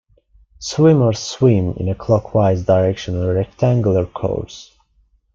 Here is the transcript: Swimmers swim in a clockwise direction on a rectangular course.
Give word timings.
Swimmers 0.57 1.19
swim 1.19 1.73
in 1.77 1.87
a 1.87 1.93
clockwise 1.93 2.63
direction 2.63 3.15
on 3.19 3.23
a 3.29 3.33
rectangular 3.35 4.03
course. 4.07 4.71